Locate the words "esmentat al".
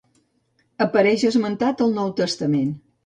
1.31-1.93